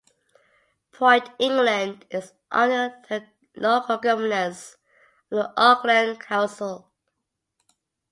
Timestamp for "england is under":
1.37-2.99